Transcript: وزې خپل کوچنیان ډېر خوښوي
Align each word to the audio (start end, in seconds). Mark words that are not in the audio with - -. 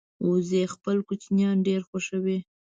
وزې 0.29 0.63
خپل 0.73 0.97
کوچنیان 1.07 1.57
ډېر 1.67 1.81
خوښوي 1.89 2.39